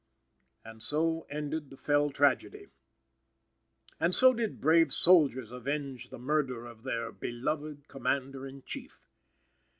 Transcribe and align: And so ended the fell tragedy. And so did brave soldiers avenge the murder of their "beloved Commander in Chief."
And 0.65 0.81
so 0.81 1.27
ended 1.29 1.69
the 1.69 1.77
fell 1.77 2.09
tragedy. 2.09 2.65
And 3.99 4.15
so 4.15 4.33
did 4.33 4.59
brave 4.59 4.91
soldiers 4.91 5.51
avenge 5.51 6.09
the 6.09 6.17
murder 6.17 6.65
of 6.65 6.81
their 6.81 7.11
"beloved 7.11 7.87
Commander 7.87 8.47
in 8.47 8.63
Chief." 8.63 8.99